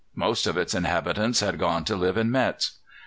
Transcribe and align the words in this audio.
Most 0.15 0.47
of 0.47 0.57
its 0.57 0.73
inhabitants 0.73 1.41
had 1.41 1.59
gone 1.59 1.83
to 1.85 1.95
live 1.95 2.17
in 2.17 2.31
Metz. 2.31 2.79